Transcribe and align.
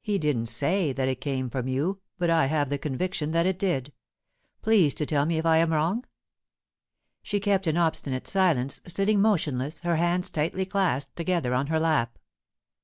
He 0.00 0.18
didn't 0.18 0.46
say 0.46 0.92
that 0.92 1.08
it 1.08 1.20
came 1.20 1.50
from 1.50 1.66
you, 1.66 2.00
but 2.16 2.30
I 2.30 2.46
have 2.46 2.70
the 2.70 2.78
conviction 2.78 3.32
that 3.32 3.44
it 3.44 3.58
did. 3.58 3.92
Please 4.62 4.94
to 4.94 5.04
tell 5.04 5.26
me 5.26 5.36
if 5.38 5.44
I 5.44 5.56
am 5.56 5.72
wrong." 5.72 6.04
She 7.24 7.40
kept 7.40 7.66
an 7.66 7.76
obstinate 7.76 8.28
silence, 8.28 8.80
sitting 8.86 9.20
motionless, 9.20 9.80
her 9.80 9.96
hands 9.96 10.30
tightly 10.30 10.64
clasped 10.64 11.16
together 11.16 11.54
on 11.54 11.66
her 11.66 11.80
lap. 11.80 12.20